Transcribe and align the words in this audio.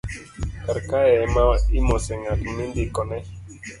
karkae 0.69 1.13
ema 1.25 1.43
imose 1.79 2.11
ng'at 2.21 2.41
mindikone 2.55 3.17